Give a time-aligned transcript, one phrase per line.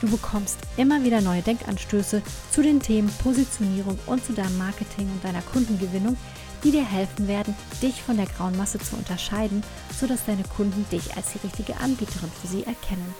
[0.00, 5.22] Du bekommst immer wieder neue Denkanstöße zu den Themen Positionierung und zu deinem Marketing und
[5.22, 6.16] deiner Kundengewinnung,
[6.64, 9.62] die dir helfen werden, dich von der grauen Masse zu unterscheiden,
[9.98, 13.14] sodass deine Kunden dich als die richtige Anbieterin für sie erkennen.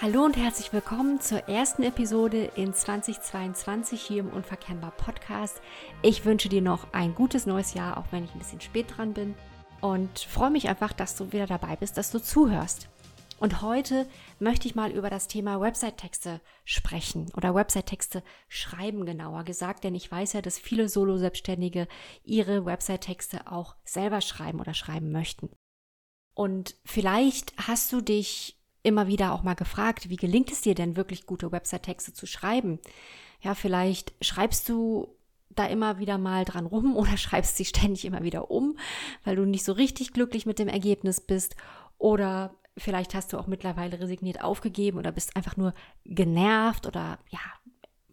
[0.00, 5.60] Hallo und herzlich willkommen zur ersten Episode in 2022 hier im Unverkennbar Podcast.
[6.02, 9.12] Ich wünsche dir noch ein gutes neues Jahr, auch wenn ich ein bisschen spät dran
[9.12, 9.34] bin.
[9.80, 12.88] Und freue mich einfach, dass du wieder dabei bist, dass du zuhörst.
[13.38, 14.08] Und heute
[14.38, 20.10] möchte ich mal über das Thema Website-Texte sprechen oder Website-Texte schreiben genauer gesagt, denn ich
[20.10, 21.86] weiß ja, dass viele Solo-Selbstständige
[22.24, 25.50] ihre Website-Texte auch selber schreiben oder schreiben möchten.
[26.34, 30.96] Und vielleicht hast du dich immer wieder auch mal gefragt, wie gelingt es dir denn
[30.96, 32.78] wirklich gute Website-Texte zu schreiben?
[33.42, 35.14] Ja, vielleicht schreibst du
[35.50, 38.78] da immer wieder mal dran rum oder schreibst sie ständig immer wieder um,
[39.24, 41.56] weil du nicht so richtig glücklich mit dem Ergebnis bist
[41.98, 45.72] oder Vielleicht hast du auch mittlerweile resigniert aufgegeben oder bist einfach nur
[46.04, 47.40] genervt oder ja,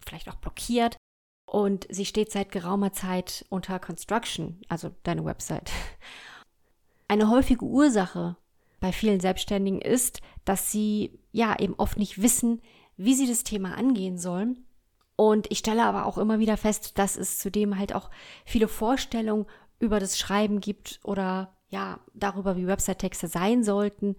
[0.06, 0.96] vielleicht auch blockiert.
[1.46, 5.70] Und sie steht seit geraumer Zeit unter Construction, also deine Website.
[7.08, 8.36] Eine häufige Ursache
[8.80, 12.62] bei vielen Selbstständigen ist, dass sie ja eben oft nicht wissen,
[12.96, 14.64] wie sie das Thema angehen sollen.
[15.16, 18.10] Und ich stelle aber auch immer wieder fest, dass es zudem halt auch
[18.46, 19.46] viele Vorstellungen
[19.78, 24.16] über das Schreiben gibt oder ja, darüber, wie Website-Texte sein sollten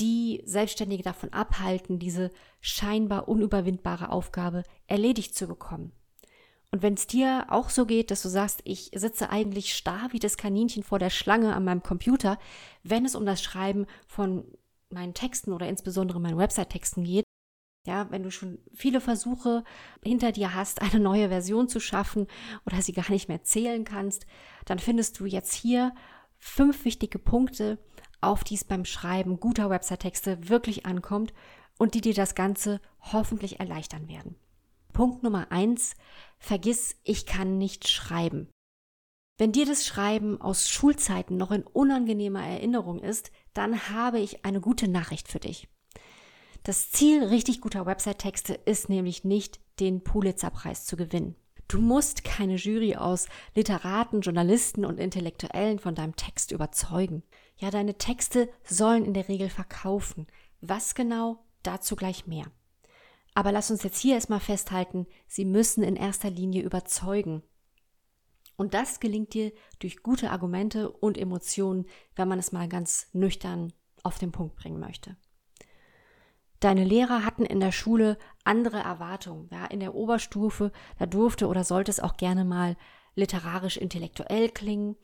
[0.00, 5.92] die Selbstständige davon abhalten, diese scheinbar unüberwindbare Aufgabe erledigt zu bekommen.
[6.70, 10.18] Und wenn es dir auch so geht, dass du sagst, ich sitze eigentlich starr wie
[10.18, 12.38] das Kaninchen vor der Schlange an meinem Computer,
[12.82, 14.44] wenn es um das Schreiben von
[14.88, 17.24] meinen Texten oder insbesondere meinen Website-Texten geht,
[17.86, 19.64] ja, wenn du schon viele Versuche
[20.02, 22.26] hinter dir hast, eine neue Version zu schaffen
[22.64, 24.24] oder sie gar nicht mehr zählen kannst,
[24.64, 25.94] dann findest du jetzt hier
[26.38, 27.78] fünf wichtige Punkte,
[28.22, 31.32] auf die es beim Schreiben guter Website-Texte wirklich ankommt
[31.78, 34.36] und die dir das Ganze hoffentlich erleichtern werden.
[34.92, 35.94] Punkt Nummer eins:
[36.38, 38.48] Vergiss, ich kann nicht schreiben.
[39.38, 44.60] Wenn dir das Schreiben aus Schulzeiten noch in unangenehmer Erinnerung ist, dann habe ich eine
[44.60, 45.68] gute Nachricht für dich.
[46.62, 51.34] Das Ziel richtig guter Website-Texte ist nämlich nicht, den Pulitzer-Preis zu gewinnen.
[51.66, 57.22] Du musst keine Jury aus Literaten, Journalisten und Intellektuellen von deinem Text überzeugen.
[57.62, 60.26] Ja, deine Texte sollen in der Regel verkaufen.
[60.60, 61.44] Was genau?
[61.62, 62.46] Dazu gleich mehr.
[63.34, 67.44] Aber lass uns jetzt hier erstmal festhalten, sie müssen in erster Linie überzeugen.
[68.56, 71.86] Und das gelingt dir durch gute Argumente und Emotionen,
[72.16, 75.16] wenn man es mal ganz nüchtern auf den Punkt bringen möchte.
[76.58, 79.48] Deine Lehrer hatten in der Schule andere Erwartungen.
[79.52, 82.76] Ja, in der Oberstufe, da durfte oder sollte es auch gerne mal
[83.14, 84.96] literarisch intellektuell klingen,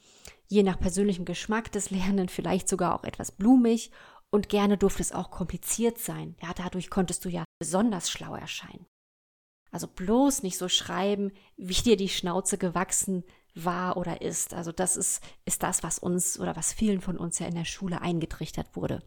[0.47, 3.91] je nach persönlichem Geschmack des Lernenden vielleicht sogar auch etwas blumig
[4.31, 6.37] und gerne durfte es auch kompliziert sein.
[6.43, 8.87] Ja, dadurch konntest du ja besonders schlau erscheinen.
[9.71, 13.25] Also bloß nicht so schreiben, wie dir die Schnauze gewachsen
[13.55, 14.55] war oder ist.
[14.55, 17.65] Also das ist, ist das, was uns oder was vielen von uns ja in der
[17.65, 19.03] Schule eingetrichtert wurde.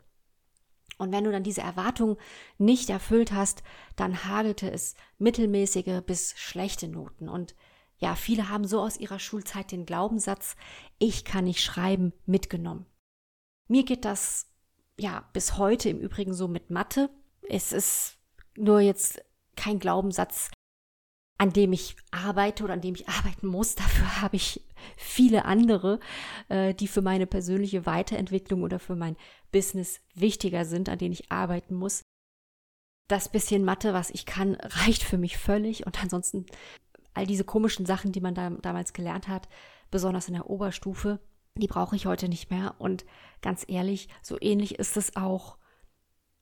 [0.97, 2.18] Und wenn du dann diese Erwartung
[2.59, 3.63] nicht erfüllt hast,
[3.95, 7.28] dann hagelte es mittelmäßige bis schlechte Noten.
[7.28, 7.56] Und
[8.01, 10.56] ja, viele haben so aus ihrer Schulzeit den Glaubenssatz,
[10.97, 12.88] ich kann nicht schreiben, mitgenommen.
[13.67, 14.47] Mir geht das
[15.00, 17.09] ja bis heute im Übrigen so mit Mathe.
[17.47, 18.17] Es ist
[18.57, 19.22] nur jetzt
[19.56, 20.50] kein Glaubenssatz,
[21.38, 23.75] an dem ich arbeite oder an dem ich arbeiten muss.
[23.75, 24.66] Dafür habe ich
[24.97, 26.00] viele andere,
[26.50, 29.16] äh, die für meine persönliche Weiterentwicklung oder für mein
[29.51, 32.01] Business wichtiger sind, an denen ich arbeiten muss.
[33.07, 35.86] Das bisschen Mathe, was ich kann, reicht für mich völlig.
[35.86, 36.47] Und ansonsten
[37.13, 39.48] all diese komischen Sachen, die man da, damals gelernt hat,
[39.90, 41.19] besonders in der Oberstufe,
[41.56, 42.75] die brauche ich heute nicht mehr.
[42.80, 43.06] Und
[43.42, 45.58] ganz ehrlich, so ähnlich ist es auch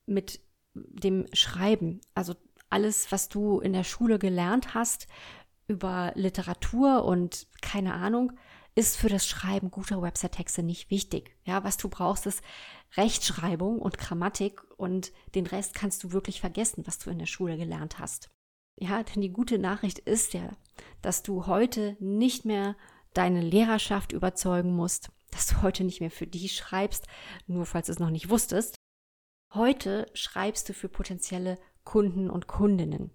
[0.05, 0.39] mit
[0.73, 2.01] dem Schreiben.
[2.13, 2.35] Also
[2.69, 5.07] alles, was du in der Schule gelernt hast
[5.67, 8.33] über Literatur und keine Ahnung,
[8.75, 11.35] ist für das Schreiben guter Website-Texte nicht wichtig.
[11.43, 12.41] Ja, was du brauchst, ist
[12.95, 17.57] Rechtschreibung und Grammatik und den Rest kannst du wirklich vergessen, was du in der Schule
[17.57, 18.29] gelernt hast.
[18.79, 20.51] Ja, denn die gute Nachricht ist ja,
[21.01, 22.75] dass du heute nicht mehr
[23.13, 27.05] deine Lehrerschaft überzeugen musst, dass du heute nicht mehr für die schreibst,
[27.45, 28.79] nur falls du es noch nicht wusstest,
[29.55, 33.09] Heute schreibst du für potenzielle Kunden und Kundinnen.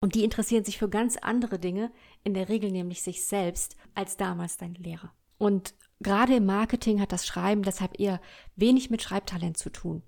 [0.00, 1.92] Und die interessieren sich für ganz andere Dinge,
[2.24, 5.12] in der Regel nämlich sich selbst, als damals deine Lehrer.
[5.36, 8.20] Und gerade im Marketing hat das Schreiben deshalb eher
[8.56, 10.02] wenig mit Schreibtalent zu tun.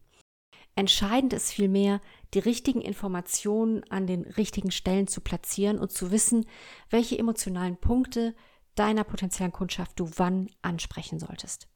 [0.80, 2.00] Entscheidend ist vielmehr,
[2.32, 6.46] die richtigen Informationen an den richtigen Stellen zu platzieren und zu wissen,
[6.88, 8.34] welche emotionalen Punkte
[8.76, 11.68] deiner potenziellen Kundschaft du wann ansprechen solltest.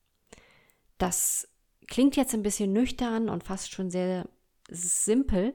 [0.96, 1.46] Das
[1.86, 4.26] klingt jetzt ein bisschen nüchtern und fast schon sehr
[4.70, 5.52] simpel.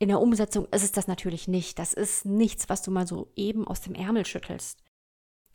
[0.00, 1.78] In der Umsetzung ist es das natürlich nicht.
[1.78, 4.82] Das ist nichts, was du mal so eben aus dem Ärmel schüttelst.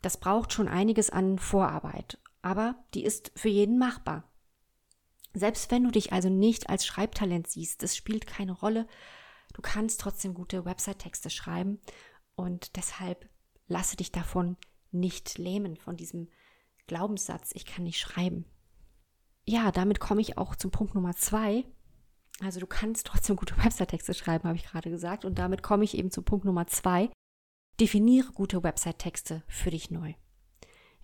[0.00, 4.24] Das braucht schon einiges an Vorarbeit, aber die ist für jeden machbar.
[5.34, 8.86] Selbst wenn du dich also nicht als Schreibtalent siehst, das spielt keine Rolle.
[9.52, 11.80] Du kannst trotzdem gute Website-Texte schreiben
[12.34, 13.28] und deshalb
[13.66, 14.56] lasse dich davon
[14.90, 16.28] nicht lähmen, von diesem
[16.86, 18.44] Glaubenssatz, ich kann nicht schreiben
[19.46, 21.64] ja, damit komme ich auch zum Punkt Nummer zwei.
[22.40, 25.24] Also du kannst trotzdem gute Website-Texte schreiben, habe ich gerade gesagt.
[25.24, 27.10] Und damit komme ich eben zu Punkt Nummer zwei.
[27.80, 30.14] Definiere gute Website-Texte für dich neu.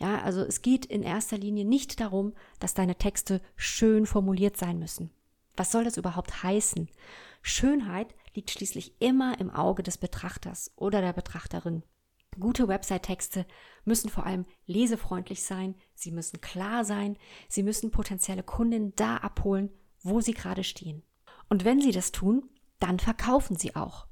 [0.00, 4.78] Ja, also es geht in erster Linie nicht darum, dass deine Texte schön formuliert sein
[4.78, 5.10] müssen.
[5.56, 6.88] Was soll das überhaupt heißen?
[7.42, 11.82] Schönheit liegt schließlich immer im Auge des Betrachters oder der Betrachterin.
[12.38, 13.44] Gute Website-Texte
[13.84, 17.18] müssen vor allem lesefreundlich sein, sie müssen klar sein,
[17.48, 19.68] sie müssen potenzielle Kunden da abholen,
[20.02, 21.02] wo sie gerade stehen.
[21.48, 22.48] Und wenn sie das tun,
[22.78, 24.06] dann verkaufen sie auch.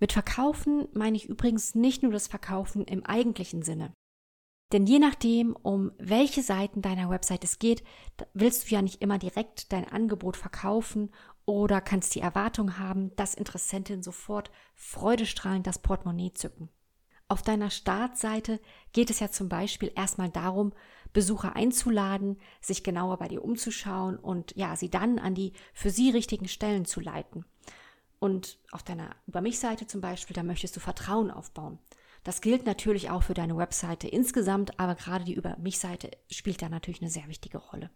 [0.00, 3.92] Mit Verkaufen meine ich übrigens nicht nur das Verkaufen im eigentlichen Sinne.
[4.74, 7.84] Denn je nachdem, um welche Seiten deiner Website es geht,
[8.32, 11.12] willst du ja nicht immer direkt dein Angebot verkaufen
[11.44, 16.70] oder kannst die Erwartung haben, dass Interessenten sofort freudestrahlend das Portemonnaie zücken.
[17.28, 18.58] Auf deiner Startseite
[18.92, 20.72] geht es ja zum Beispiel erstmal darum,
[21.12, 26.10] Besucher einzuladen, sich genauer bei dir umzuschauen und ja, sie dann an die für sie
[26.10, 27.44] richtigen Stellen zu leiten.
[28.18, 31.78] Und auf deiner Über mich-Seite zum Beispiel, da möchtest du Vertrauen aufbauen.
[32.24, 36.70] Das gilt natürlich auch für deine Webseite insgesamt, aber gerade die Über mich-Seite spielt da
[36.70, 37.90] natürlich eine sehr wichtige Rolle.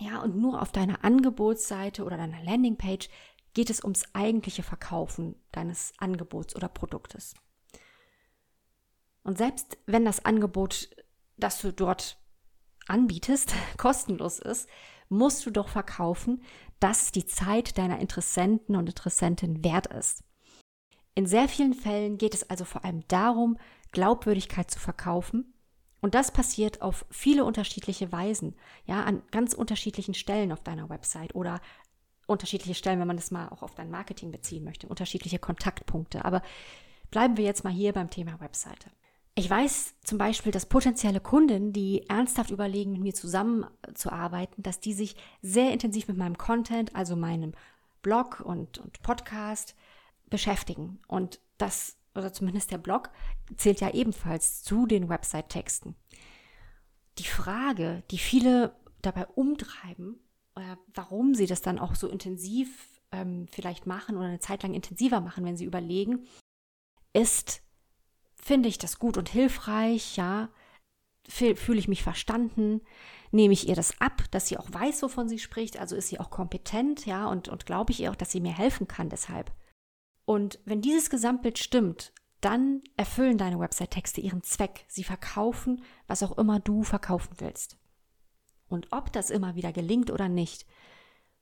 [0.00, 3.08] Ja, und nur auf deiner Angebotsseite oder deiner Landingpage
[3.54, 7.34] geht es ums eigentliche Verkaufen deines Angebots oder Produktes.
[9.22, 10.90] Und selbst wenn das Angebot,
[11.36, 12.20] das du dort
[12.86, 14.68] anbietest, kostenlos ist,
[15.08, 16.42] musst du doch verkaufen,
[16.80, 20.24] dass die Zeit deiner Interessenten und Interessenten wert ist.
[21.18, 23.58] In sehr vielen Fällen geht es also vor allem darum,
[23.90, 25.52] Glaubwürdigkeit zu verkaufen.
[26.00, 28.54] Und das passiert auf viele unterschiedliche Weisen,
[28.86, 31.60] ja, an ganz unterschiedlichen Stellen auf deiner Website oder
[32.28, 36.24] unterschiedliche Stellen, wenn man das mal auch auf dein Marketing beziehen möchte, unterschiedliche Kontaktpunkte.
[36.24, 36.40] Aber
[37.10, 38.88] bleiben wir jetzt mal hier beim Thema Webseite.
[39.34, 44.92] Ich weiß zum Beispiel, dass potenzielle Kunden, die ernsthaft überlegen, mit mir zusammenzuarbeiten, dass die
[44.92, 47.54] sich sehr intensiv mit meinem Content, also meinem
[48.02, 49.74] Blog und, und Podcast
[50.30, 51.00] beschäftigen.
[51.08, 53.10] Und das, oder zumindest der Blog,
[53.56, 55.96] zählt ja ebenfalls zu den Website-Texten.
[57.18, 60.20] Die Frage, die viele dabei umtreiben,
[60.94, 65.20] warum sie das dann auch so intensiv ähm, vielleicht machen oder eine Zeit lang intensiver
[65.20, 66.26] machen, wenn sie überlegen,
[67.12, 67.62] ist,
[68.40, 70.16] Finde ich das gut und hilfreich?
[70.16, 70.48] Ja.
[71.28, 72.80] Fühle ich mich verstanden?
[73.30, 75.78] Nehme ich ihr das ab, dass sie auch weiß, wovon sie spricht?
[75.78, 77.04] Also ist sie auch kompetent?
[77.04, 77.28] Ja.
[77.28, 79.52] Und, und glaube ich ihr auch, dass sie mir helfen kann deshalb?
[80.28, 84.84] Und wenn dieses Gesamtbild stimmt, dann erfüllen deine Website-Texte ihren Zweck.
[84.86, 87.78] Sie verkaufen, was auch immer du verkaufen willst.
[88.68, 90.66] Und ob das immer wieder gelingt oder nicht,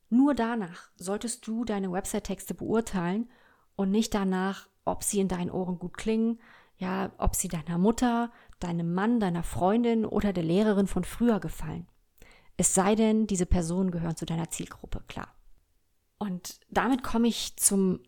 [0.09, 3.28] nur danach solltest du deine Website-Texte beurteilen
[3.75, 6.38] und nicht danach, ob sie in deinen Ohren gut klingen,
[6.78, 11.88] ja, ob sie deiner Mutter, deinem Mann, deiner Freundin oder der Lehrerin von früher gefallen.
[12.57, 15.35] Es sei denn, diese Personen gehören zu deiner Zielgruppe, klar.
[16.19, 17.99] Und damit komme ich zum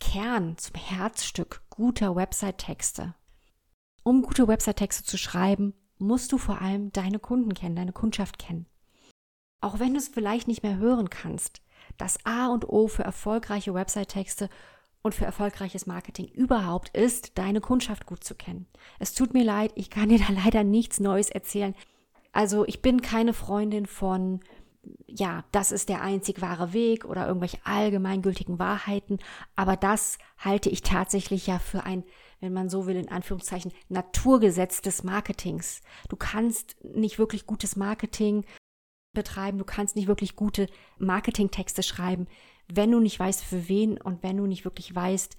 [0.00, 3.14] Kern, zum Herzstück guter Website-Texte.
[4.02, 8.66] Um gute Website-Texte zu schreiben, musst du vor allem deine Kunden kennen, deine Kundschaft kennen.
[9.60, 11.62] Auch wenn du es vielleicht nicht mehr hören kannst,
[11.98, 14.48] das A und O für erfolgreiche Website-Texte
[15.02, 18.66] und für erfolgreiches Marketing überhaupt ist, deine Kundschaft gut zu kennen.
[18.98, 21.74] Es tut mir leid, ich kann dir da leider nichts Neues erzählen.
[22.32, 24.40] Also ich bin keine Freundin von,
[25.06, 29.18] ja, das ist der einzig wahre Weg oder irgendwelche allgemeingültigen Wahrheiten,
[29.54, 32.04] aber das halte ich tatsächlich ja für ein,
[32.40, 35.80] wenn man so will, in Anführungszeichen, Naturgesetz des Marketings.
[36.08, 38.44] Du kannst nicht wirklich gutes Marketing
[39.12, 42.26] betreiben, du kannst nicht wirklich gute Marketingtexte schreiben,
[42.68, 45.36] wenn du nicht weißt, für wen und wenn du nicht wirklich weißt,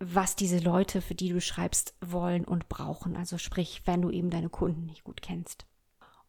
[0.00, 3.16] was diese Leute, für die du schreibst, wollen und brauchen.
[3.16, 5.66] Also sprich, wenn du eben deine Kunden nicht gut kennst.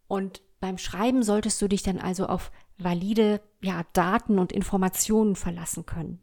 [0.07, 5.85] Und Beim Schreiben solltest du dich dann also auf valide ja, Daten und Informationen verlassen
[5.85, 6.21] können.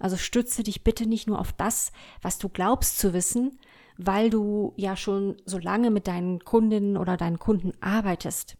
[0.00, 1.92] Also stütze dich bitte nicht nur auf das,
[2.22, 3.58] was du glaubst zu wissen,
[3.96, 8.56] weil du ja schon so lange mit deinen Kundinnen oder deinen Kunden arbeitest.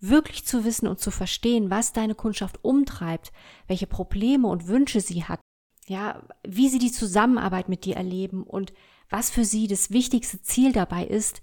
[0.00, 3.32] Wirklich zu wissen und zu verstehen, was deine Kundschaft umtreibt,
[3.66, 5.40] welche Probleme und Wünsche sie hat,
[5.86, 8.72] ja, wie sie die Zusammenarbeit mit dir erleben und
[9.08, 11.42] was für sie das wichtigste Ziel dabei ist,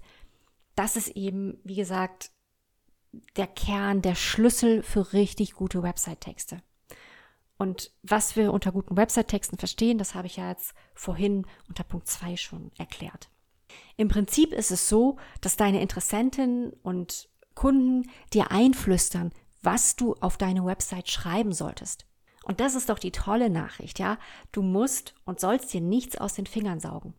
[0.74, 2.30] das ist eben, wie gesagt,
[3.36, 6.62] der Kern, der Schlüssel für richtig gute Website-Texte.
[7.56, 12.08] Und was wir unter guten Website-Texten verstehen, das habe ich ja jetzt vorhin unter Punkt
[12.08, 13.30] 2 schon erklärt.
[13.96, 20.36] Im Prinzip ist es so, dass deine Interessentinnen und Kunden dir einflüstern, was du auf
[20.36, 22.06] deine Website schreiben solltest.
[22.44, 24.18] Und das ist doch die tolle Nachricht, ja?
[24.52, 27.14] Du musst und sollst dir nichts aus den Fingern saugen.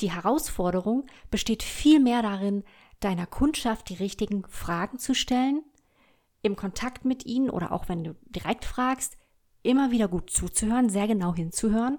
[0.00, 2.64] Die Herausforderung besteht vielmehr darin,
[3.00, 5.62] deiner Kundschaft die richtigen Fragen zu stellen,
[6.42, 9.16] im Kontakt mit ihnen oder auch wenn du direkt fragst,
[9.62, 11.98] immer wieder gut zuzuhören, sehr genau hinzuhören,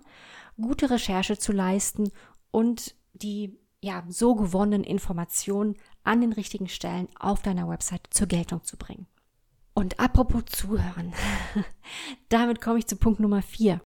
[0.59, 2.11] gute Recherche zu leisten
[2.51, 8.63] und die ja so gewonnenen Informationen an den richtigen Stellen auf deiner Website zur Geltung
[8.63, 9.07] zu bringen.
[9.73, 11.13] Und apropos zuhören,
[12.29, 13.81] damit komme ich zu Punkt Nummer vier.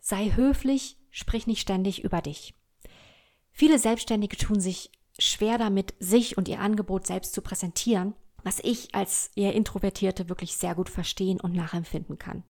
[0.00, 2.54] Sei höflich, sprich nicht ständig über dich.
[3.50, 8.94] Viele Selbstständige tun sich schwer damit, sich und ihr Angebot selbst zu präsentieren, was ich
[8.94, 12.44] als eher Introvertierte wirklich sehr gut verstehen und nachempfinden kann.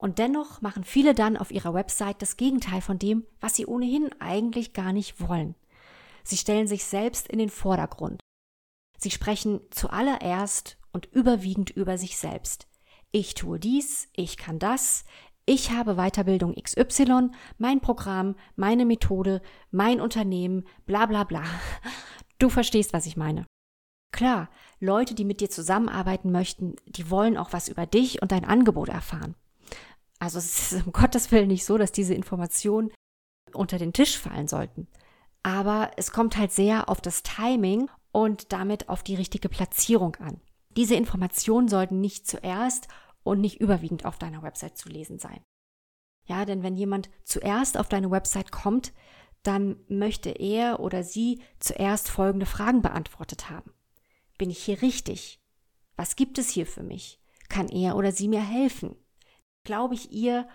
[0.00, 4.10] Und dennoch machen viele dann auf ihrer Website das Gegenteil von dem, was sie ohnehin
[4.18, 5.54] eigentlich gar nicht wollen.
[6.24, 8.20] Sie stellen sich selbst in den Vordergrund.
[8.98, 12.66] Sie sprechen zuallererst und überwiegend über sich selbst.
[13.12, 15.04] Ich tue dies, ich kann das,
[15.50, 19.42] ich habe Weiterbildung XY, mein Programm, meine Methode,
[19.72, 21.42] mein Unternehmen, bla bla bla.
[22.38, 23.46] Du verstehst, was ich meine.
[24.12, 28.44] Klar, Leute, die mit dir zusammenarbeiten möchten, die wollen auch was über dich und dein
[28.44, 29.34] Angebot erfahren.
[30.20, 32.92] Also es ist um Gottes Willen nicht so, dass diese Informationen
[33.52, 34.86] unter den Tisch fallen sollten.
[35.42, 40.40] Aber es kommt halt sehr auf das Timing und damit auf die richtige Platzierung an.
[40.76, 42.86] Diese Informationen sollten nicht zuerst
[43.22, 45.42] und nicht überwiegend auf deiner Website zu lesen sein.
[46.24, 48.92] Ja, denn wenn jemand zuerst auf deine Website kommt,
[49.42, 53.72] dann möchte er oder sie zuerst folgende Fragen beantwortet haben.
[54.38, 55.40] Bin ich hier richtig?
[55.96, 57.20] Was gibt es hier für mich?
[57.48, 58.96] Kann er oder sie mir helfen?
[59.64, 60.48] Glaube ich ihr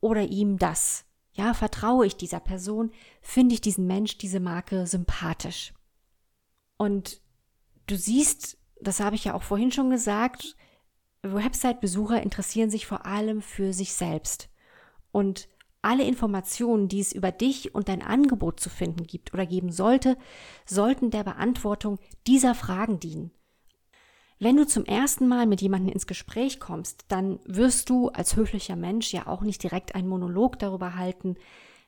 [0.00, 1.04] oder ihm das?
[1.32, 2.90] Ja, vertraue ich dieser Person?
[3.20, 5.74] Finde ich diesen Mensch, diese Marke sympathisch?
[6.78, 7.20] Und
[7.86, 10.56] du siehst, das habe ich ja auch vorhin schon gesagt,
[11.34, 14.48] Website-Besucher interessieren sich vor allem für sich selbst.
[15.12, 15.48] Und
[15.82, 20.16] alle Informationen, die es über dich und dein Angebot zu finden gibt oder geben sollte,
[20.64, 23.30] sollten der Beantwortung dieser Fragen dienen.
[24.38, 28.76] Wenn du zum ersten Mal mit jemandem ins Gespräch kommst, dann wirst du als höflicher
[28.76, 31.36] Mensch ja auch nicht direkt einen Monolog darüber halten,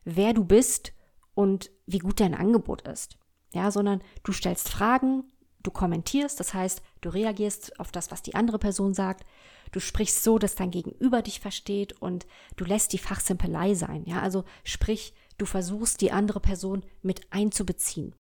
[0.05, 0.93] wer du bist
[1.35, 3.19] und wie gut dein Angebot ist.
[3.53, 5.25] Ja, sondern du stellst Fragen,
[5.63, 9.25] du kommentierst, das heißt, du reagierst auf das, was die andere Person sagt,
[9.73, 12.27] du sprichst so, dass dein Gegenüber dich versteht und
[12.57, 14.05] du lässt die Fachsimpelei sein.
[14.07, 18.15] Ja, also sprich, du versuchst die andere Person mit einzubeziehen.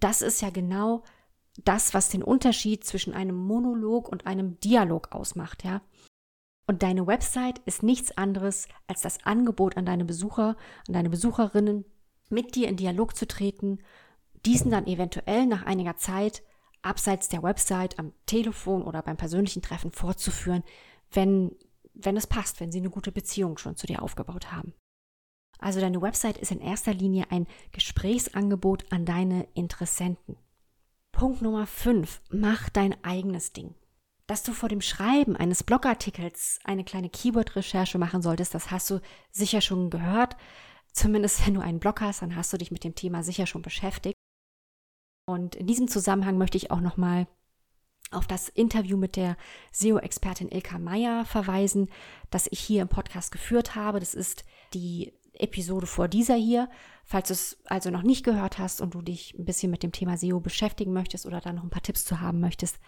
[0.00, 1.04] Das ist ja genau
[1.64, 5.82] das, was den Unterschied zwischen einem Monolog und einem Dialog ausmacht, ja.
[6.66, 11.84] Und deine Website ist nichts anderes als das Angebot an deine Besucher, an deine Besucherinnen,
[12.30, 13.80] mit dir in Dialog zu treten,
[14.46, 16.42] diesen dann eventuell nach einiger Zeit
[16.82, 20.62] abseits der Website am Telefon oder beim persönlichen Treffen fortzuführen,
[21.10, 21.54] wenn,
[21.94, 24.74] wenn es passt, wenn sie eine gute Beziehung schon zu dir aufgebaut haben.
[25.58, 30.36] Also deine Website ist in erster Linie ein Gesprächsangebot an deine Interessenten.
[31.12, 32.20] Punkt Nummer 5.
[32.30, 33.74] Mach dein eigenes Ding.
[34.26, 39.00] Dass du vor dem Schreiben eines Blogartikels eine kleine Keyword-Recherche machen solltest, das hast du
[39.30, 40.36] sicher schon gehört.
[40.92, 43.62] Zumindest wenn du einen Blog hast, dann hast du dich mit dem Thema sicher schon
[43.62, 44.16] beschäftigt.
[45.24, 47.26] Und in diesem Zusammenhang möchte ich auch nochmal
[48.10, 49.36] auf das Interview mit der
[49.72, 51.88] SEO-Expertin Ilka Meyer verweisen,
[52.30, 54.00] das ich hier im Podcast geführt habe.
[54.00, 56.68] Das ist die Episode vor dieser hier.
[57.04, 59.92] Falls du es also noch nicht gehört hast und du dich ein bisschen mit dem
[59.92, 62.78] Thema SEO beschäftigen möchtest oder da noch ein paar Tipps zu haben möchtest,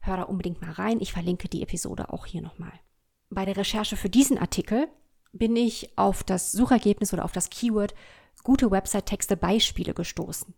[0.00, 1.00] hör da unbedingt mal rein.
[1.00, 2.72] Ich verlinke die Episode auch hier nochmal.
[3.30, 4.88] Bei der Recherche für diesen Artikel
[5.32, 7.94] bin ich auf das Suchergebnis oder auf das Keyword
[8.42, 10.54] gute Website-Texte Beispiele gestoßen.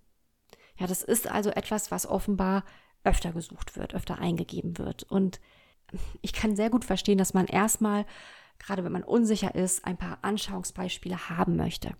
[0.78, 2.64] Ja, das ist also etwas, was offenbar
[3.04, 5.02] öfter gesucht wird, öfter eingegeben wird.
[5.04, 5.40] Und
[6.20, 8.04] ich kann sehr gut verstehen, dass man erstmal
[8.58, 11.96] gerade wenn man unsicher ist, ein paar Anschauungsbeispiele haben möchte.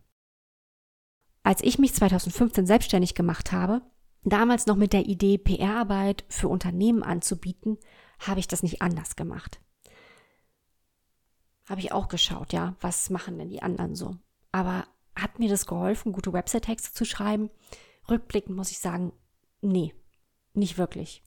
[1.43, 3.83] Als ich mich 2015 selbstständig gemacht habe,
[4.23, 7.79] damals noch mit der Idee, PR-Arbeit für Unternehmen anzubieten,
[8.19, 9.61] habe ich das nicht anders gemacht.
[11.69, 14.17] Habe ich auch geschaut, ja, was machen denn die anderen so?
[14.53, 17.51] Aber hat mir das geholfen, gute Website-Texte zu schreiben?
[18.11, 19.13] Rückblickend muss ich sagen,
[19.61, 19.95] nee,
[20.55, 21.23] nicht wirklich.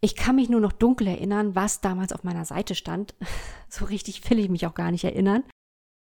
[0.00, 3.14] Ich kann mich nur noch dunkel erinnern, was damals auf meiner Seite stand.
[3.70, 5.42] So richtig will ich mich auch gar nicht erinnern.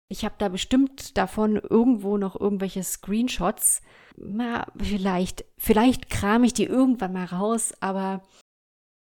[0.08, 3.82] Ich habe da bestimmt davon irgendwo noch irgendwelche Screenshots.
[4.16, 8.24] Na, vielleicht, vielleicht kram ich die irgendwann mal raus, aber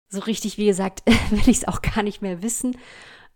[0.10, 2.78] so richtig, wie gesagt, will ich es auch gar nicht mehr wissen.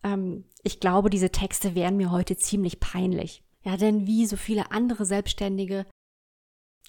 [0.03, 3.41] Ähm, ich glaube, diese Texte wären mir heute ziemlich peinlich.
[3.63, 5.85] Ja, denn wie so viele andere Selbstständige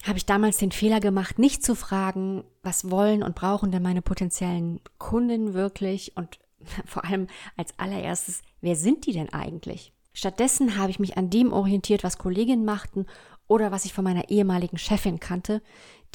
[0.04, 4.02] habe ich damals den Fehler gemacht, nicht zu fragen, was wollen und brauchen denn meine
[4.02, 6.38] potenziellen Kunden wirklich und
[6.86, 9.92] vor allem als allererstes, wer sind die denn eigentlich?
[10.12, 13.06] Stattdessen habe ich mich an dem orientiert, was Kolleginnen machten
[13.46, 15.62] oder was ich von meiner ehemaligen Chefin kannte,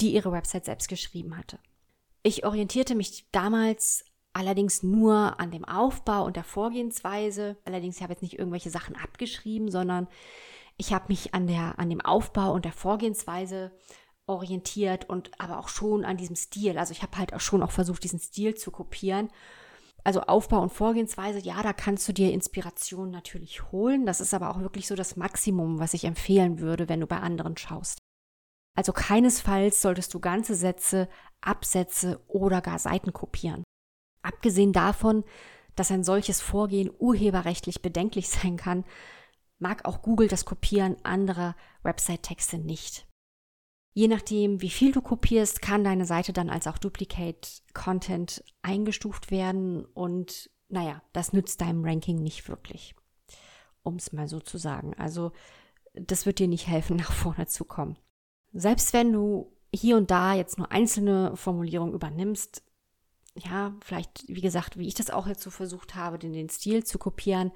[0.00, 1.58] die ihre Website selbst geschrieben hatte.
[2.22, 7.56] Ich orientierte mich damals allerdings nur an dem Aufbau und der Vorgehensweise.
[7.64, 10.06] Allerdings habe ich jetzt nicht irgendwelche Sachen abgeschrieben, sondern
[10.78, 13.72] ich habe mich an, der, an dem Aufbau und der Vorgehensweise
[14.26, 16.78] orientiert und aber auch schon an diesem Stil.
[16.78, 19.28] Also ich habe halt auch schon auch versucht, diesen Stil zu kopieren.
[20.04, 24.06] Also Aufbau und Vorgehensweise, ja, da kannst du dir Inspiration natürlich holen.
[24.06, 27.18] Das ist aber auch wirklich so das Maximum, was ich empfehlen würde, wenn du bei
[27.18, 27.98] anderen schaust.
[28.76, 31.08] Also keinesfalls solltest du ganze Sätze,
[31.40, 33.64] Absätze oder gar Seiten kopieren.
[34.22, 35.24] Abgesehen davon,
[35.74, 38.84] dass ein solches Vorgehen urheberrechtlich bedenklich sein kann,
[39.58, 43.06] mag auch Google das Kopieren anderer Website-Texte nicht.
[43.92, 49.30] Je nachdem, wie viel du kopierst, kann deine Seite dann als auch Duplicate Content eingestuft
[49.30, 52.94] werden und naja, das nützt deinem Ranking nicht wirklich,
[53.82, 54.94] um es mal so zu sagen.
[54.98, 55.32] Also
[55.94, 57.96] das wird dir nicht helfen, nach vorne zu kommen.
[58.52, 62.62] Selbst wenn du hier und da jetzt nur einzelne Formulierungen übernimmst,
[63.34, 66.84] ja, vielleicht, wie gesagt, wie ich das auch jetzt so versucht habe, den, den Stil
[66.84, 67.52] zu kopieren,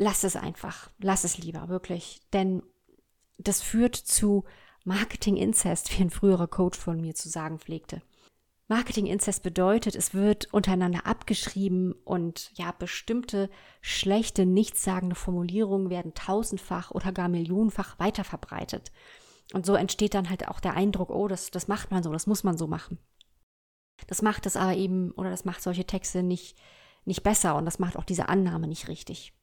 [0.00, 2.22] lass es einfach, lass es lieber, wirklich.
[2.32, 2.62] Denn
[3.38, 4.44] das führt zu
[4.84, 8.02] Marketing-Inzest, wie ein früherer Coach von mir zu sagen pflegte.
[8.68, 13.50] Marketing-Inzest bedeutet, es wird untereinander abgeschrieben und ja, bestimmte
[13.82, 18.92] schlechte, nichtssagende Formulierungen werden tausendfach oder gar millionenfach weiterverbreitet.
[19.52, 22.26] Und so entsteht dann halt auch der Eindruck, oh, das, das macht man so, das
[22.26, 22.98] muss man so machen.
[24.06, 26.56] Das macht es aber eben, oder das macht solche Texte nicht,
[27.04, 29.34] nicht besser und das macht auch diese Annahme nicht richtig.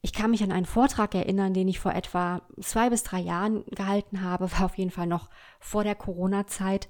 [0.00, 3.64] Ich kann mich an einen Vortrag erinnern, den ich vor etwa zwei bis drei Jahren
[3.66, 5.28] gehalten habe, war auf jeden Fall noch
[5.60, 6.88] vor der Corona-Zeit.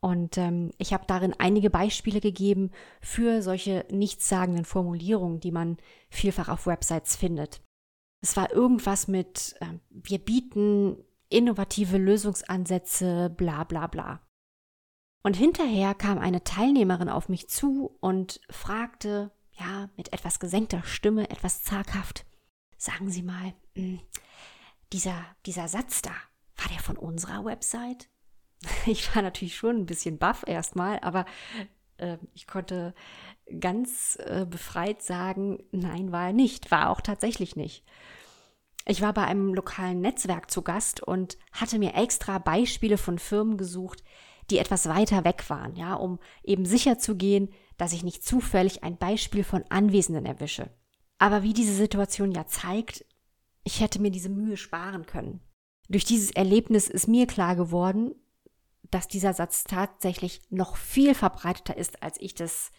[0.00, 5.78] Und ähm, ich habe darin einige Beispiele gegeben für solche nichtssagenden Formulierungen, die man
[6.10, 7.62] vielfach auf Websites findet.
[8.22, 14.20] Es war irgendwas mit, äh, wir bieten innovative Lösungsansätze, bla bla bla.
[15.22, 21.30] Und hinterher kam eine Teilnehmerin auf mich zu und fragte, ja, mit etwas gesenkter Stimme,
[21.30, 22.26] etwas zaghaft,
[22.76, 24.00] Sagen Sie mal, hm,
[24.92, 26.12] dieser, dieser Satz da,
[26.56, 28.08] war der von unserer Website?
[28.86, 31.26] Ich war natürlich schon ein bisschen baff erstmal, aber
[31.98, 32.94] äh, ich konnte
[33.60, 37.84] ganz äh, befreit sagen, nein, war er nicht, war auch tatsächlich nicht.
[38.86, 43.56] Ich war bei einem lokalen Netzwerk zu Gast und hatte mir extra Beispiele von Firmen
[43.56, 44.02] gesucht,
[44.50, 48.84] die etwas weiter weg waren, ja, um eben sicher zu gehen, dass ich nicht zufällig
[48.84, 50.70] ein Beispiel von Anwesenden erwische.
[51.18, 53.04] Aber wie diese Situation ja zeigt,
[53.64, 55.40] ich hätte mir diese Mühe sparen können.
[55.88, 58.14] Durch dieses Erlebnis ist mir klar geworden,
[58.90, 62.70] dass dieser Satz tatsächlich noch viel verbreiteter ist, als ich das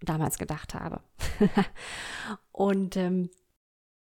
[0.00, 1.02] damals gedacht habe.
[2.52, 3.30] und ähm,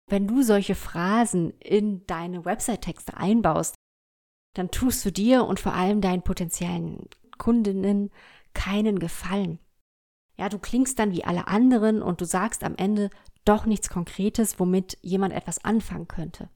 [0.07, 3.75] wenn du solche Phrasen in deine Website-Texte einbaust,
[4.53, 8.09] dann tust du dir und vor allem deinen potenziellen Kundinnen
[8.53, 9.59] keinen Gefallen.
[10.37, 13.09] Ja, du klingst dann wie alle anderen und du sagst am Ende
[13.47, 16.49] doch nichts Konkretes, womit jemand etwas anfangen könnte.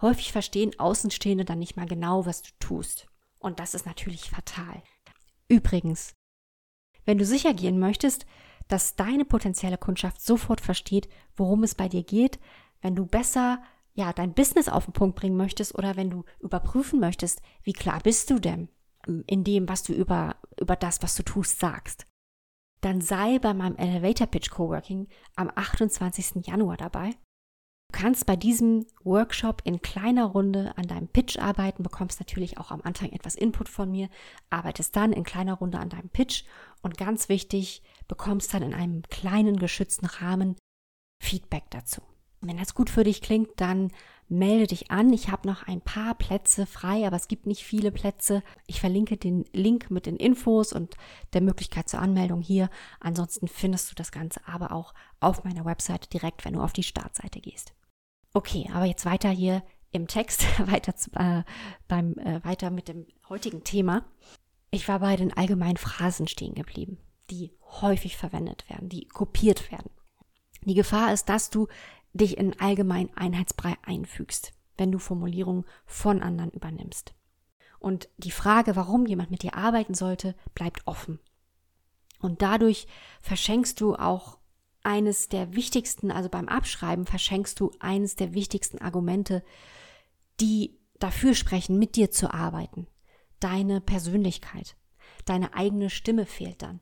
[0.00, 3.08] Häufig verstehen Außenstehende dann nicht mal genau, was du tust.
[3.38, 4.82] Und das ist natürlich fatal.
[5.48, 6.14] Übrigens,
[7.04, 8.26] wenn du sicher gehen möchtest,
[8.68, 12.38] dass deine potenzielle Kundschaft sofort versteht, worum es bei dir geht,
[12.82, 13.62] wenn du besser
[13.94, 18.00] ja, dein Business auf den Punkt bringen möchtest oder wenn du überprüfen möchtest, wie klar
[18.00, 18.68] bist du denn
[19.26, 22.06] in dem, was du über, über das, was du tust, sagst
[22.80, 26.46] dann sei bei meinem Elevator Pitch Coworking am 28.
[26.46, 27.10] Januar dabei.
[27.90, 32.70] Du kannst bei diesem Workshop in kleiner Runde an deinem Pitch arbeiten, bekommst natürlich auch
[32.70, 34.10] am Anfang etwas Input von mir,
[34.50, 36.44] arbeitest dann in kleiner Runde an deinem Pitch
[36.82, 40.56] und ganz wichtig, bekommst dann in einem kleinen geschützten Rahmen
[41.22, 42.02] Feedback dazu.
[42.40, 43.90] Wenn das gut für dich klingt, dann
[44.28, 45.12] melde dich an.
[45.12, 48.42] Ich habe noch ein paar Plätze frei, aber es gibt nicht viele Plätze.
[48.66, 50.96] Ich verlinke den Link mit den Infos und
[51.32, 52.70] der Möglichkeit zur Anmeldung hier.
[53.00, 56.82] Ansonsten findest du das Ganze aber auch auf meiner Webseite direkt, wenn du auf die
[56.82, 57.72] Startseite gehst.
[58.34, 61.42] Okay, aber jetzt weiter hier im Text, weiter, zu, äh,
[61.86, 64.04] beim, äh, weiter mit dem heutigen Thema.
[64.70, 66.98] Ich war bei den allgemeinen Phrasen stehen geblieben,
[67.30, 69.90] die häufig verwendet werden, die kopiert werden.
[70.62, 71.68] Die Gefahr ist, dass du
[72.12, 77.14] dich in allgemein Einheitsbrei einfügst, wenn du Formulierungen von anderen übernimmst.
[77.78, 81.20] Und die Frage, warum jemand mit dir arbeiten sollte, bleibt offen.
[82.20, 82.86] Und dadurch
[83.22, 84.38] verschenkst du auch
[84.82, 89.44] eines der wichtigsten, also beim Abschreiben verschenkst du eines der wichtigsten Argumente,
[90.40, 92.86] die dafür sprechen, mit dir zu arbeiten.
[93.40, 94.76] Deine Persönlichkeit,
[95.24, 96.80] deine eigene Stimme fehlt dann.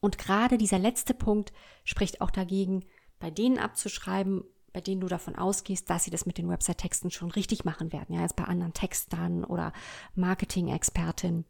[0.00, 1.52] Und gerade dieser letzte Punkt
[1.84, 2.84] spricht auch dagegen,
[3.18, 7.30] bei denen abzuschreiben, bei denen du davon ausgehst, dass sie das mit den Website-Texten schon
[7.30, 8.14] richtig machen werden.
[8.14, 9.72] Ja, jetzt bei anderen Textern oder
[10.14, 11.44] Marketing-Expertinnen.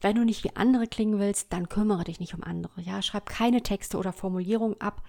[0.00, 2.80] Wenn du nicht wie andere klingen willst, dann kümmere dich nicht um andere.
[2.80, 5.02] Ja, schreib keine Texte oder Formulierungen ab,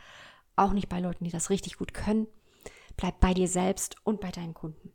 [0.56, 2.28] auch nicht bei Leuten, die das richtig gut können.
[2.98, 4.94] Bleib bei dir selbst und bei deinen Kunden.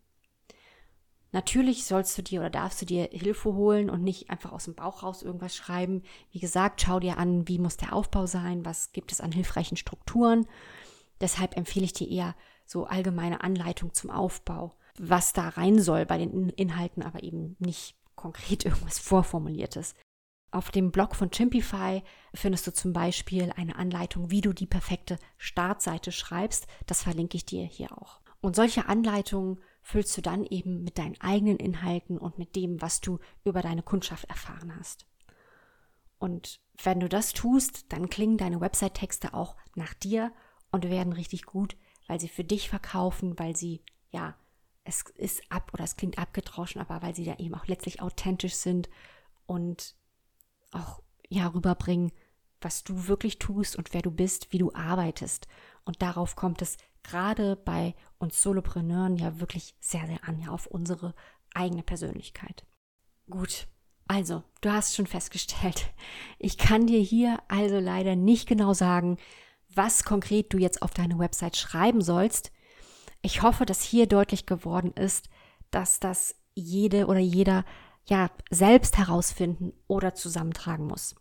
[1.32, 4.74] Natürlich sollst du dir oder darfst du dir Hilfe holen und nicht einfach aus dem
[4.74, 6.02] Bauch raus irgendwas schreiben.
[6.32, 9.76] Wie gesagt, schau dir an, wie muss der Aufbau sein, was gibt es an hilfreichen
[9.76, 10.46] Strukturen.
[11.20, 12.34] Deshalb empfehle ich dir eher
[12.66, 17.96] so allgemeine Anleitung zum Aufbau, was da rein soll bei den Inhalten, aber eben nicht
[18.14, 19.94] konkret irgendwas Vorformuliertes.
[20.52, 22.02] Auf dem Blog von Chimpify
[22.34, 26.66] findest du zum Beispiel eine Anleitung, wie du die perfekte Startseite schreibst.
[26.86, 28.20] Das verlinke ich dir hier auch.
[28.40, 33.00] Und solche Anleitungen füllst du dann eben mit deinen eigenen Inhalten und mit dem, was
[33.00, 35.06] du über deine Kundschaft erfahren hast.
[36.18, 40.32] Und wenn du das tust, dann klingen deine Website-Texte auch nach dir
[40.72, 44.34] und werden richtig gut, weil sie für dich verkaufen, weil sie, ja,
[44.84, 48.54] es ist ab oder es klingt abgedroschen, aber weil sie da eben auch letztlich authentisch
[48.54, 48.88] sind
[49.46, 49.94] und
[50.72, 52.12] auch, ja, rüberbringen,
[52.60, 55.46] was du wirklich tust und wer du bist, wie du arbeitest.
[55.84, 60.66] Und darauf kommt es gerade bei uns Solopreneuren ja wirklich sehr, sehr an, ja, auf
[60.66, 61.14] unsere
[61.54, 62.64] eigene Persönlichkeit.
[63.28, 63.66] Gut,
[64.06, 65.92] also, du hast schon festgestellt,
[66.38, 69.18] ich kann dir hier also leider nicht genau sagen,
[69.74, 72.52] was konkret du jetzt auf deine Website schreiben sollst.
[73.22, 75.28] Ich hoffe, dass hier deutlich geworden ist,
[75.70, 77.64] dass das jede oder jeder
[78.06, 81.14] ja selbst herausfinden oder zusammentragen muss.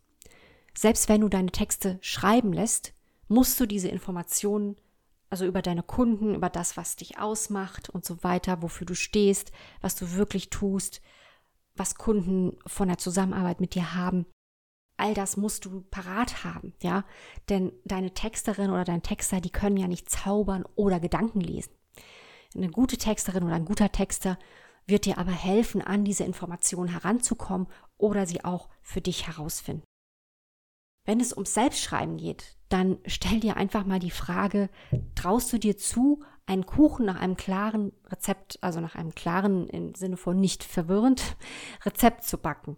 [0.77, 2.93] Selbst wenn du deine Texte schreiben lässt,
[3.27, 4.75] musst du diese Informationen
[5.29, 9.51] also über deine Kunden, über das, was dich ausmacht und so weiter, wofür du stehst,
[9.81, 11.01] was du wirklich tust,
[11.75, 14.25] was Kunden von der Zusammenarbeit mit dir haben.
[14.99, 17.05] All das musst du parat haben, ja?
[17.47, 21.71] Denn deine Texterin oder dein Texter, die können ja nicht zaubern oder Gedanken lesen.
[22.53, 24.37] Eine gute Texterin oder ein guter Texter
[24.87, 29.83] wird dir aber helfen, an diese Informationen heranzukommen oder sie auch für dich herausfinden.
[31.05, 34.69] Wenn es ums Selbstschreiben geht, dann stell dir einfach mal die Frage,
[35.15, 39.95] traust du dir zu, einen Kuchen nach einem klaren Rezept, also nach einem klaren im
[39.95, 41.37] Sinne von nicht verwirrend
[41.85, 42.75] Rezept zu backen?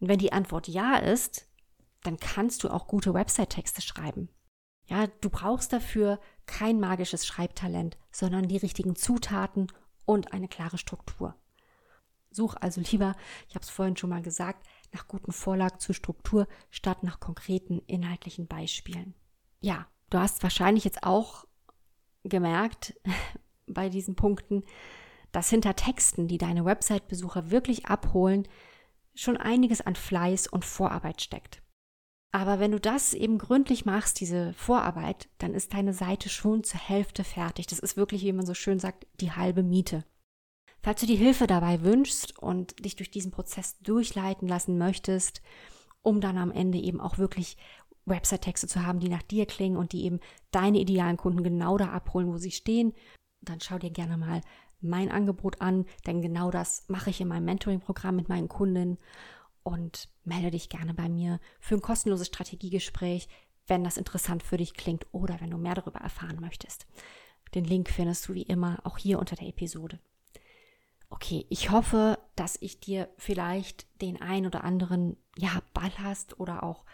[0.00, 1.48] Und wenn die Antwort ja ist,
[2.02, 4.28] dann kannst du auch gute Website-Texte schreiben.
[4.86, 9.66] Ja, du brauchst dafür kein magisches Schreibtalent, sondern die richtigen Zutaten
[10.06, 11.34] und eine klare Struktur.
[12.30, 13.14] Such also lieber,
[13.48, 17.80] ich habe es vorhin schon mal gesagt, nach guten Vorlagen zur Struktur statt nach konkreten
[17.86, 19.14] inhaltlichen Beispielen.
[19.60, 21.44] Ja, du hast wahrscheinlich jetzt auch
[22.24, 22.98] gemerkt
[23.66, 24.64] bei diesen Punkten,
[25.32, 28.48] dass hinter Texten, die deine Website-Besucher wirklich abholen,
[29.18, 31.60] schon einiges an Fleiß und Vorarbeit steckt.
[32.30, 36.78] Aber wenn du das eben gründlich machst, diese Vorarbeit, dann ist deine Seite schon zur
[36.78, 37.66] Hälfte fertig.
[37.66, 40.04] Das ist wirklich, wie man so schön sagt, die halbe Miete.
[40.82, 45.42] Falls du die Hilfe dabei wünschst und dich durch diesen Prozess durchleiten lassen möchtest,
[46.02, 47.56] um dann am Ende eben auch wirklich
[48.04, 51.88] Website-Texte zu haben, die nach dir klingen und die eben deine idealen Kunden genau da
[51.88, 52.94] abholen, wo sie stehen,
[53.40, 54.42] dann schau dir gerne mal
[54.80, 58.98] mein Angebot an, denn genau das mache ich in meinem Mentoring-Programm mit meinen Kunden
[59.62, 63.28] und melde dich gerne bei mir für ein kostenloses Strategiegespräch,
[63.66, 66.86] wenn das interessant für dich klingt oder wenn du mehr darüber erfahren möchtest.
[67.54, 69.98] Den Link findest du wie immer auch hier unter der Episode.
[71.10, 76.84] Okay, ich hoffe, dass ich dir vielleicht den ein oder anderen ja Ballast oder auch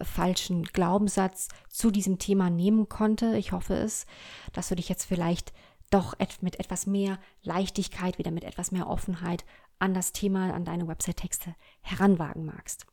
[0.00, 3.36] falschen Glaubenssatz zu diesem Thema nehmen konnte.
[3.36, 4.06] Ich hoffe es,
[4.52, 5.52] dass du dich jetzt vielleicht
[5.92, 9.44] doch mit etwas mehr Leichtigkeit, wieder mit etwas mehr Offenheit
[9.78, 12.86] an das Thema, an deine Website-Texte heranwagen magst.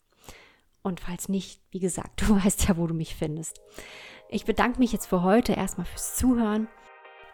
[0.82, 3.60] Und falls nicht, wie gesagt, du weißt ja, wo du mich findest.
[4.30, 6.68] Ich bedanke mich jetzt für heute erstmal fürs Zuhören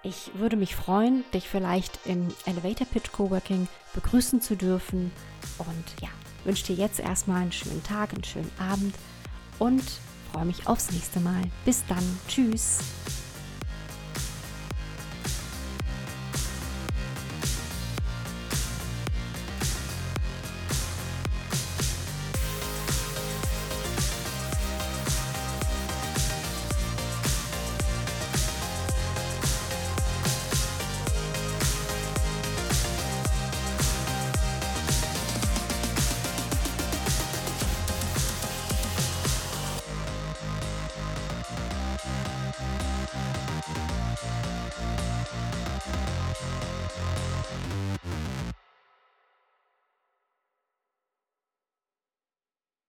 [0.04, 5.12] Ich würde mich freuen, dich vielleicht im Elevator Pitch Coworking begrüßen zu dürfen.
[5.58, 6.10] Und ja,
[6.44, 8.96] wünsche dir jetzt erstmal einen schönen Tag, einen schönen Abend
[9.58, 9.84] und
[10.32, 11.42] freue mich aufs nächste Mal.
[11.66, 12.20] Bis dann.
[12.28, 12.80] Tschüss.